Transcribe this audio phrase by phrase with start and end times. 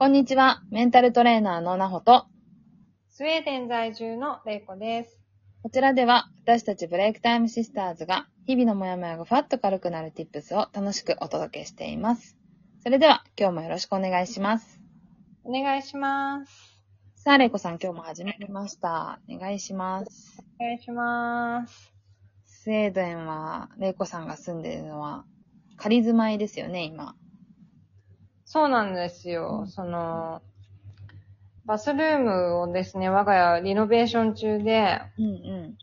[0.00, 0.62] こんにちは。
[0.70, 2.24] メンタルトレーナーのなほと、
[3.10, 5.20] スウェーデン在住のレイコです。
[5.62, 12.38] こちらでは私たちブレイクタイムシスターズが日々のモヤモヤがふわっと軽くなる tips を楽しくお届けしています。
[12.82, 14.80] それでは今日もよろしくお願いします。
[15.44, 16.80] お願いします。
[17.16, 19.20] さあ、れいこさん今日も始まりました。
[19.28, 20.42] お願いします。
[20.58, 21.92] お願いします。
[22.46, 25.26] スウェーデンは、れいこさんが住んでいるのは
[25.76, 27.16] 仮住まいですよね、今。
[28.52, 29.66] そうなんですよ。
[29.68, 30.42] その、
[31.64, 35.76] バスルームをですね、我が家リノベーション中で、うん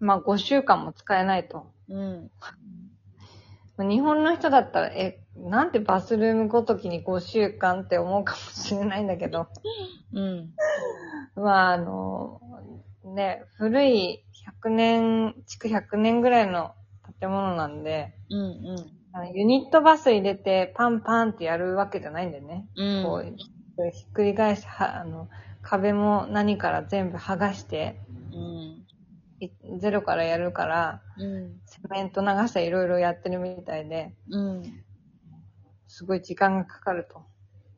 [0.00, 1.72] まあ5週間も使えないと。
[1.88, 2.30] うん。
[3.78, 3.88] うん。
[3.88, 9.46] 日本の人だったら、え、なんてバスルームごときに5週間って思うかもしれないんだけど、
[10.12, 10.50] うん。
[11.36, 12.38] まああの、
[13.14, 16.74] ね、古い100年、築100年ぐらいの
[17.18, 18.97] 建物なんで、うんうん。
[19.34, 22.66] ユニットバス入れてパンパンってやるわけじゃないんだよね。
[22.76, 23.02] うん。
[23.04, 25.28] こう、ひっくり返して、は、あの、
[25.62, 28.00] 壁も何から全部剥がして、
[28.32, 28.86] うん。
[29.40, 31.60] いゼロからやるから、うん。
[31.66, 34.62] セメント流していろいろやってるみたいで、うん。
[35.86, 37.24] すごい時間がかかると。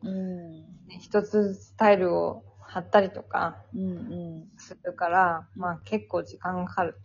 [0.02, 0.64] うん。
[1.00, 3.82] 一つずつタイルを貼ったりとかうん。
[3.82, 3.86] う
[4.46, 4.48] ん。
[4.58, 7.00] するから、まあ結構時間がかかる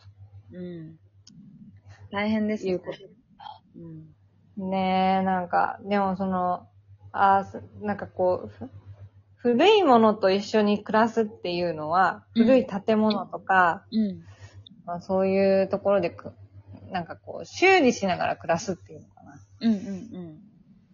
[0.52, 1.00] うん。
[2.12, 3.16] 大変ですよというこ
[3.76, 4.15] うん。
[4.58, 4.62] と。
[4.62, 6.68] ねえ、なんか、でもその、
[7.12, 8.70] あーすなんかこう、ふ
[9.38, 14.26] 古いものと一緒に暮らすっていうのは、うん古い建物とか、うん。
[14.86, 16.34] まあ、そういうところでく、
[16.92, 19.42] なんかこう、修理しながら暮らすっていうのかな。
[19.62, 20.42] うんうん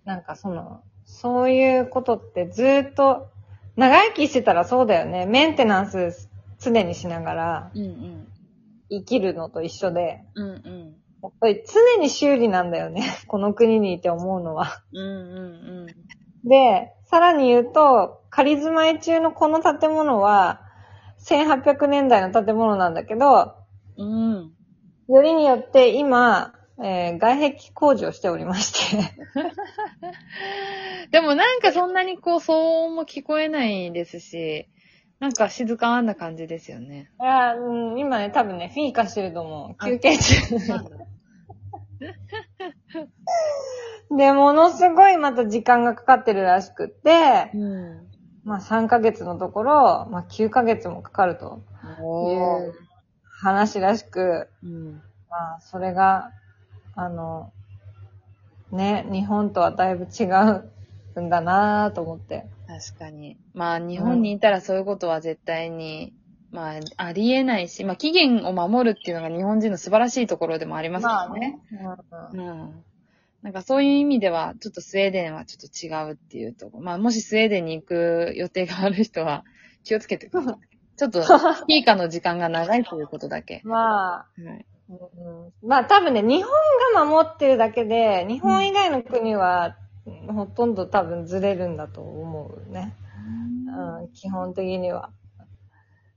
[0.03, 3.29] なんかその、そういうことってずーっと、
[3.75, 5.25] 長生きしてたらそうだよね。
[5.25, 7.81] メンテナンス常にしながらうん。
[7.81, 8.27] うん
[8.93, 10.43] 生きるのと一緒で、うん。
[10.43, 11.00] うんうん。
[11.21, 13.03] やっぱり常に修理なんだよね。
[13.27, 14.83] この国にいて思うのは。
[14.93, 15.87] うんうん
[16.43, 20.61] で、さらに言うと、仮住まい中のこの建物は、
[21.19, 23.53] 1800年代の建物なんだけど、
[23.95, 24.07] うん。
[24.07, 24.51] うん。
[25.07, 29.13] よりによって今、えー外壁工事をしておりまして。
[31.11, 34.67] でもなんかそんなにこう騒音も聞こえないですし、
[35.19, 37.11] なんか静かな感じですよね。
[37.21, 39.85] いや、うん、今ね、多分ね、フィーカしてると思う。
[39.85, 40.57] 休憩中。
[44.17, 48.07] で、ものすごいまた時間がかかってるらしくって、うん。
[48.43, 51.61] まあ3ヶ月のところ、まあ9ヶ月もかかると
[52.27, 52.73] いう
[53.23, 55.01] 話らしく、うん。
[55.29, 56.31] まあそれが、
[56.95, 57.53] あの、
[58.71, 60.25] ね、日本とはだいぶ違
[61.15, 62.45] うんだなぁと思って。
[62.67, 63.37] 確かに。
[63.53, 66.13] まあ日本にいたらそういうことは絶対に、
[66.51, 71.59] まあありえないし、まあ期限を守るっていうのが日本人の素晴らしいところでもありますからね。。
[72.33, 72.83] うんうん。
[73.41, 76.83] なんかそういう意味では、ちょっとスウェーデンはちょっと違うっていうところ。
[76.83, 79.43] まあもしスウェーデンに行く予定がある人は
[79.83, 80.55] 気をつけてください。
[80.97, 83.61] ちょっと、スピーカーの時間が長いということだけ。
[83.65, 84.65] まあ、はい。
[84.89, 86.51] うんまあ多分ね、日本
[86.93, 89.77] が守ってるだけで、日本以外の国は、
[90.27, 92.93] ほとんど多分ずれるんだと思うね。
[93.67, 95.11] うん、基本的には。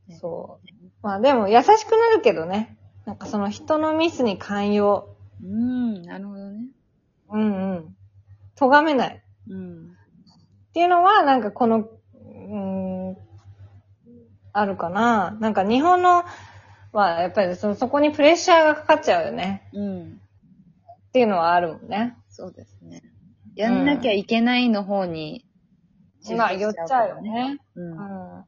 [0.09, 0.69] ねそう。
[1.03, 2.77] まあでも優しくなるけどね。
[3.05, 5.15] なんかその人のミスに寛容。
[5.43, 6.67] うん、なるほどね。
[7.31, 7.97] うんうん。
[8.55, 9.23] 咎めない。
[9.51, 9.91] うん。
[9.91, 13.17] っていうのは、なんかこの、うーん、
[14.53, 15.37] あるかな。
[15.41, 16.25] なんか日本の
[16.93, 19.69] は、やっぱりそそこにプレッシャーがかかっちゃうよね。
[19.73, 20.21] うん。
[21.09, 22.17] っていうのはあるもんね。
[22.29, 23.03] そうですね。
[23.55, 25.45] やんなきゃいけないの方に、
[26.37, 27.21] まあ、寄っちゃうよ。
[27.21, 27.61] ね。
[27.75, 27.81] う。
[27.81, 28.45] うんん。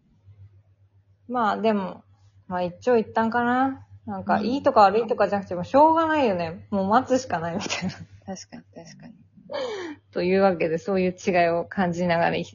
[1.28, 2.04] まあ、でも、
[2.48, 3.87] まあ一長一短かな。
[4.06, 6.66] なんか、うんいいとか悪いとかじゃなくても、しょうがないよね。
[6.70, 7.91] もう待つしかないみたいな。
[8.26, 9.14] 確かに、確かに。
[10.12, 12.47] というわけで、そういう違いを感じながらい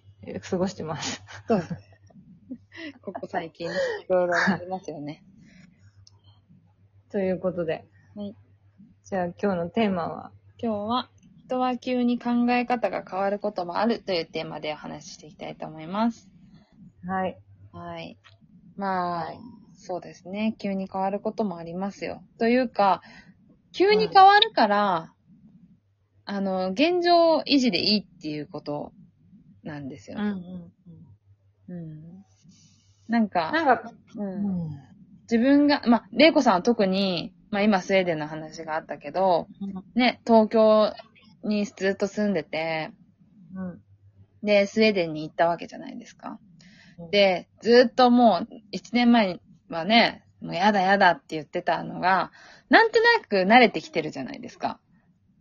[0.41, 1.23] 過ごしてます。
[1.47, 1.75] そうです。
[3.01, 3.69] ここ最近、い
[4.07, 5.23] ろいろありますよね。
[7.11, 7.85] ということで。
[8.15, 8.35] はい。
[9.03, 11.09] じゃあ今日のテーマは、今日は、
[11.45, 16.29] 人は急に考え方が変わることもあるというテーマでお話ししていきたいと思います。
[17.05, 17.37] はい。
[17.73, 18.17] はい。
[18.77, 19.39] まあ、はい
[19.83, 20.55] そうですね。
[20.59, 22.21] 急に変わることもありますよ。
[22.37, 23.01] というか、
[23.71, 25.11] 急に変わるから、
[26.25, 28.93] あの、現状維持でいいっていうこと
[29.63, 30.23] なんですよね。
[30.23, 30.71] ん
[31.67, 32.25] うん。
[33.07, 34.79] なんか、なんか、う、うんん。
[35.23, 39.47] 自分が、まあ、玲子さんは特に、まあ今スウェーデンの話があったけど、
[39.95, 40.93] ね、東京
[41.43, 42.91] にずっと住んでて、
[43.55, 43.81] うん。
[44.43, 46.39] で、スウェーデンに行ったわけじゃないですか。
[46.99, 49.39] うんで、ずっともう、一年前
[49.69, 52.31] はね、もうやだやだって言ってたのが、
[52.69, 54.79] なんとなく慣れてきてるじゃないですか。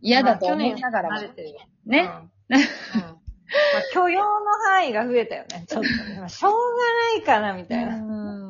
[0.02, 2.10] 嫌だと思いながらもまあ去年慣れてるよね。
[2.50, 3.20] うん。
[3.92, 6.18] 許容の範囲が増えたよね、 ちょっとね。
[6.18, 7.96] まあしょうがないかな、みたいな。
[7.96, 8.40] うん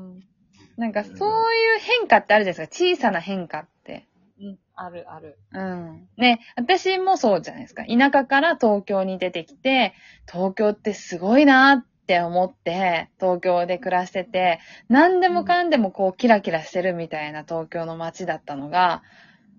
[0.76, 1.14] なんかそう
[1.54, 2.94] いう変化ってあるじゃないですか。
[2.94, 4.08] 小さな変化って。
[4.40, 4.58] うん。
[4.74, 5.38] ある、ある。
[5.52, 6.08] うん。
[6.16, 7.84] ね、私もそうじゃないですか。
[7.84, 9.92] 田舎から東京に出てきて、
[10.26, 14.58] 東京ってすごいなって思って、東京で暮らしてて、
[14.88, 19.04] 何でもかんでもこうキラキラしてるみたいな東京の街だったのが、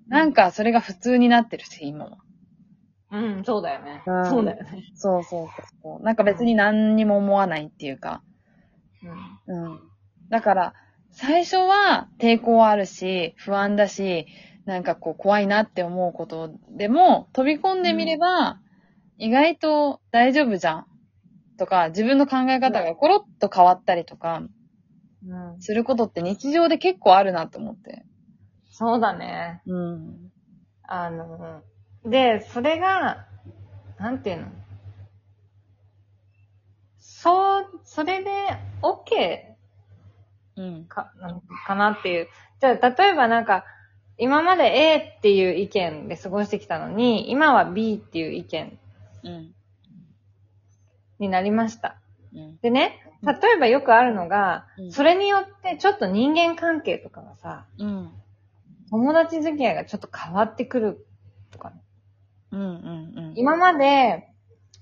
[0.10, 2.18] なんかそれが普通になってるし、今は。
[3.14, 4.04] うん、そうだよね。
[4.06, 4.84] うんそうだよね。
[4.96, 6.04] そうそうそうそう。
[6.04, 8.22] なんか別に何にも思わないっていうか。
[9.48, 9.70] うん。
[9.70, 9.80] うん。
[10.30, 10.74] だから、
[11.12, 14.28] 最初は抵抗はあるし、不安だし、
[14.66, 18.60] なんかこう怖いなって思うことでも、飛び込んでみれば、
[19.18, 20.86] 意外と大丈夫じゃん。
[21.62, 24.42] とか、自分の考え方がコロッと変わったりとか、
[25.24, 25.62] うん。
[25.62, 28.04] することって日常で結構あるなと思って。
[28.72, 29.62] そうだね。
[29.68, 30.32] うん。
[30.82, 31.62] あの、
[32.04, 33.28] で、それが、
[34.00, 34.46] なんていうの？
[36.98, 38.32] そう、それで
[38.82, 39.04] OK
[40.58, 40.86] うん。
[40.88, 42.28] か、なのかなっていう。
[42.60, 43.66] じゃあ、例えばなんか、
[44.18, 48.80] 今まで A っていう意見で過ごしてきたのに、今は B っていう意見
[49.24, 49.52] うん。
[51.22, 51.96] になりました。
[52.34, 52.58] うん。
[52.62, 58.12] でね、例えばよくあるのが、うんそれによってちょっと人間関係とかがさ、うん。
[58.90, 61.08] 友達付き合いがちょっと変わってくる
[61.52, 61.82] とかね。
[62.52, 62.60] うん。
[62.60, 63.34] うん。
[63.36, 64.28] 今まで、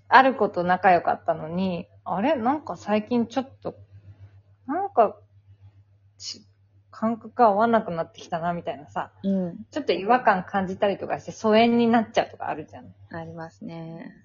[0.07, 2.35] あること仲良かったのに、あれ？
[2.35, 3.75] なんか最近ちょっと、
[4.65, 5.15] なんか、
[6.17, 6.43] ち
[6.89, 9.65] 感覚が合わなくなってきたな、みたいなさ、うん。
[9.69, 12.85] ちょっと違和感感じたりとかして疎遠になっちゃうとかあるじゃん。
[13.15, 14.15] ありますね。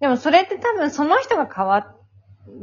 [0.00, 1.94] でもそれって多分その人が変わ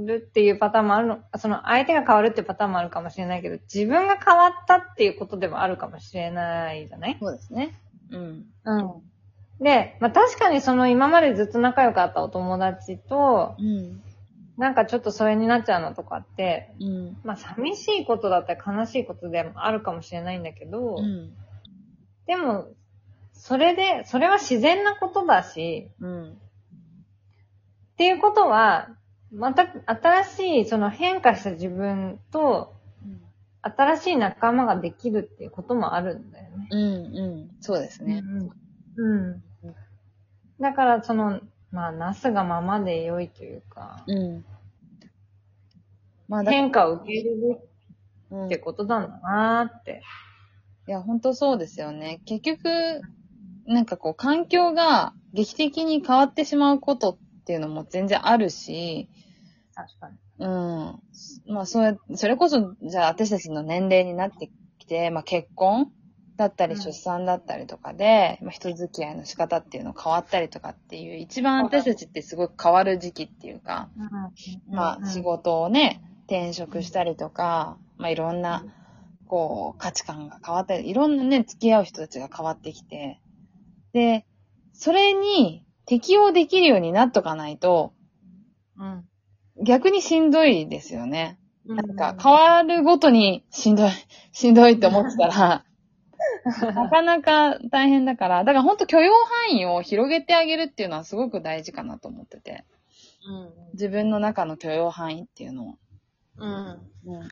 [0.06, 7.18] るっていうパターンもあるの、その相手が変わるっていうパターンもあるかもしれないけど、自分が変わったっていうことでもあるかもしれないじゃない？
[7.20, 7.78] そうですね。
[8.12, 8.46] うん。
[8.66, 9.02] うん。
[9.62, 14.02] で、まあ確かにその今までずっと仲良かったお友達と、うん。
[14.58, 17.18] なんかちょっと疎遠になっちゃうのとかって、うん。
[17.26, 21.36] まあ寂しいことだったり悲しいことでもあるかもしれないんだけど、うん。
[22.26, 22.68] でも、
[23.34, 26.38] それで、それは自然なことだし、うん。
[27.96, 28.90] っていうことは、
[29.32, 32.74] また新しいその変化した自分と
[33.62, 36.68] 新しい仲間ができるっていうこともあるんだよね。
[36.72, 36.80] うん。
[36.82, 37.50] うん。
[37.62, 38.22] そうですね。
[38.26, 38.52] うん。
[38.98, 39.44] うん。
[40.60, 41.40] だからその、
[41.72, 44.46] まあ、なすがままで良いというか、うん。
[46.28, 47.60] まあ、だ変化を受け入れる
[48.32, 50.02] うんってことなんだなーって。
[50.88, 52.22] いや、本当そうですよね。
[52.26, 53.02] 結局、
[53.66, 59.10] なんかこう、環境が劇的に変わってしまうことっていうのも全然あるし、
[59.76, 60.18] 確かに。
[60.40, 61.54] うん。
[61.54, 64.50] まあ、それ、それこそ、じゃあ私たちの年齢になって
[64.80, 65.92] きて、まあ結婚
[66.38, 73.90] だったりうん出産だったりとかで、まあ人付き合いの仕方っていうの変わったりとかっていう、一番私たちってすごく変わる時期っていうか、
[74.70, 78.66] まあ仕事をね、転職したりとか、まあいろんな、
[79.28, 83.20] こう、価値観が変わったり、いろんなね、付き合う人たちが変わってきて、
[83.94, 84.26] で、
[84.74, 87.94] それに適応できるようになっとかないと、
[88.78, 89.06] うん。
[89.64, 91.40] 逆にしんどいですよね。
[91.66, 91.76] うん。
[91.78, 93.90] なんか、変わるごとにしんどい、
[94.32, 95.66] しんどいって思ってたら、
[96.74, 99.14] なかなか大変だから、だから本当許容
[99.50, 102.66] 範囲を広げてあげるっていうのはすごく大事かなと思ってて、
[103.28, 103.72] うん。
[103.74, 105.78] 自分の中の許容範囲っていうのを。
[106.38, 106.92] うん。
[107.06, 107.30] うん。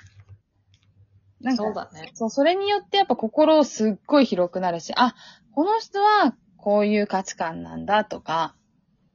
[1.42, 2.12] なんかそうだね。
[2.14, 5.16] そう、それによってやっぱ心すっごい広くなるし、あ、
[5.54, 8.56] この人はこういう価値観なんだとか、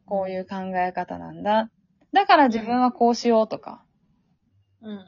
[0.04, 1.70] こういう考え方なんだ。
[2.12, 3.82] だから自分はこうしようとか、
[4.82, 4.98] うんうん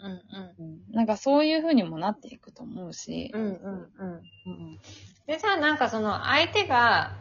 [0.58, 3.40] うんなんかそういう風にもなっていくと思うしう、ん。
[3.42, 4.22] うんうんうん。
[4.46, 4.78] うん
[5.26, 7.12] でさ、なんかその相手が、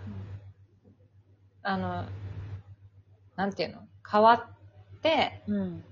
[1.63, 2.05] あの、
[3.35, 3.81] なんていうの？
[4.09, 5.83] 変わって、うん。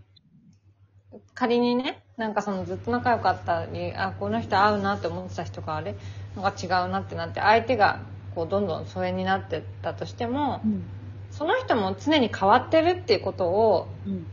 [1.33, 5.95] 仮にね、なんかそのずっと仲良かったり、あ、この人合うなって思ってた人があれ？
[6.37, 7.99] なんか違うなってなって、相手が
[8.37, 10.83] こうどんどん疎遠になってったとしても、うん。
[11.31, 14.27] その人も常に変わってるっていうことをうん。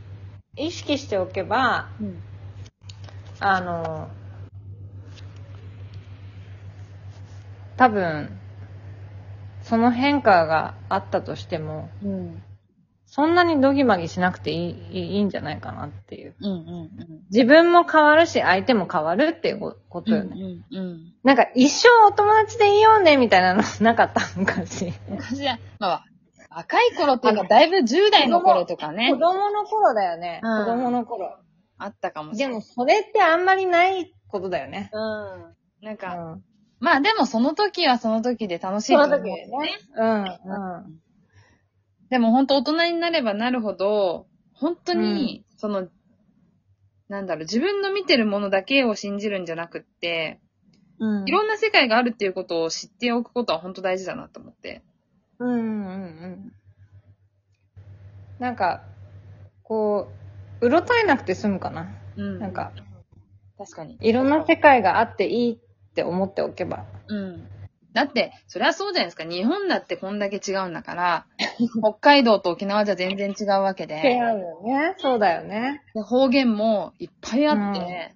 [0.57, 2.19] 意識しておけば、うん。
[3.41, 4.09] あの、
[7.79, 8.29] 多分、
[9.63, 12.43] その変化があったとしても、うん。
[13.15, 16.35] そんなにドギマギしなくていいいいんじゃないかなっていう。
[16.41, 16.49] うん。
[16.49, 16.91] うん。
[17.31, 20.35] 自分も変わるし、相手も変わるっていうこことよね。
[20.73, 20.77] うん。
[20.77, 21.13] うん。
[21.23, 24.93] なんか一生お友達でいようねみたいなのなかった昔。
[25.09, 26.05] 昔は、まあ、
[26.51, 30.41] 若い頃っていうか、だいぶ10代の頃とかね子、供の頃だよね。
[30.43, 31.39] うん子供の頃。
[31.79, 32.55] あったかもしでれない。
[32.57, 34.91] もそれってあんまりないことだよね。
[34.93, 35.87] うん。
[35.87, 36.43] なんうか、ん。
[36.81, 39.09] まあでもその時はその時で楽しいと思う。
[39.09, 39.79] その時でね。
[39.97, 40.23] うん。
[40.23, 41.04] うん。
[42.11, 45.89] でも本当大人になればなるほど、本当に、その、
[47.09, 50.41] なんだろう、自分の見てるものだけを信じるんじゃなくって、
[50.99, 54.83] うんいろんな世界があるっていうことを知っておくことは本当大事だなと思って。
[55.39, 55.67] うんうんう
[56.37, 56.53] ん。
[58.39, 58.83] なんか、
[59.65, 60.13] こ
[60.61, 61.89] う、うろたえなくて済むかな。
[62.17, 62.39] うん。
[62.39, 62.73] なんか、
[63.59, 63.99] 確かに。
[64.01, 66.85] いろんな世界があっていいって思っておけば。
[67.09, 67.49] うん。
[67.95, 69.25] だって、そりゃそうじゃないですか。
[69.25, 71.27] 日本だってこんだけ違うんだから、
[71.81, 74.95] 北海道と沖縄じゃ全然違うわけ違うで、よね。
[74.99, 75.83] そうだよね。
[75.95, 78.15] で方言もいっぱいあって、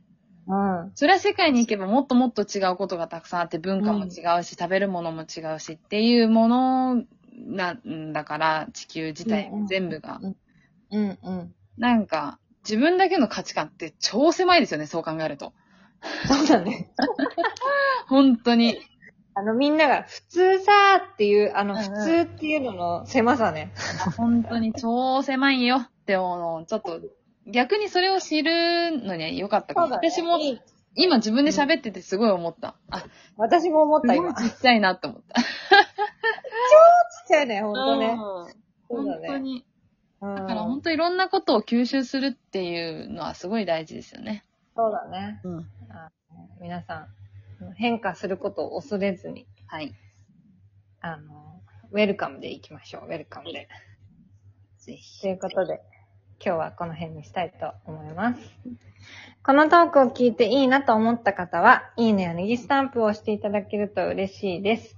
[0.49, 0.93] うん。
[0.97, 7.05] それは世界に行けばもっともっと違うことがたくさんあって、文化も違うし、食べるものも違うしっていうもの
[7.47, 10.19] なんだから、地球自体うんうん全部が。
[10.91, 11.55] うんうん。
[11.77, 15.53] なんか、自分だけの価値観って超狭いですよね、そう考えると。
[16.27, 16.91] そうだね。
[18.09, 18.79] 本当に。
[19.39, 23.73] あの、みんなが普通さーっていう、あの、うんうん普通っていうのの狭さね。
[24.17, 26.67] 本当に超狭いよって思うの。
[26.67, 27.01] ちょっと、
[27.47, 29.95] 逆にそれを知るのには良かったかも。
[29.95, 30.39] 私も
[30.95, 32.77] 今自分で喋っててすごい思った。
[32.91, 33.05] あ、
[33.37, 34.35] 私も思った、今。
[34.35, 35.41] ちっちっちゃいなって思った。
[37.29, 38.09] ちゃいね、ほんとね。
[38.09, 38.17] ね。
[38.89, 39.65] 本当に。
[40.23, 40.35] うん。
[40.35, 44.45] だから本当いろんなことを吸収するっていうのはすごい大事ですよね。
[44.75, 45.41] そうだね。
[45.45, 45.59] うん。
[45.91, 46.11] あ
[46.61, 47.09] 皆さん、
[47.77, 49.95] 変化することを恐れずに、はい。
[51.01, 53.07] あの、ウェルカムでいきましょう。
[53.07, 53.69] ウェルカムで。
[54.79, 55.21] ぜひ。
[55.23, 55.81] ということで、
[56.45, 58.41] 今日はこの辺にしたいと思います。
[59.43, 64.97] このトークを聞いていいなと思った方は、いいねやネギスタンプを押していただけると嬉しいです。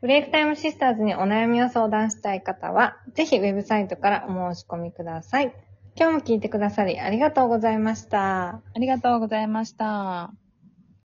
[0.00, 5.54] ブレイクタイムシスターズにお悩みを相談したい方は、ぜひウェブサイトからお申し込みください。
[5.96, 8.48] 今日も聞いてくださりありがとうございました。
[8.48, 10.43] ありがとうございました。